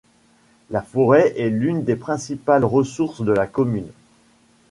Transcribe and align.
La 0.71 0.81
forêt 0.81 1.31
est 1.39 1.51
l'une 1.51 1.83
des 1.83 1.95
principales 1.95 2.65
ressources 2.65 3.21
de 3.21 3.31
la 3.31 3.45
commune. 3.45 3.91